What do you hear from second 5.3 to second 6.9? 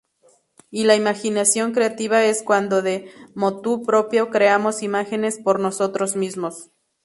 por nosotros mismos.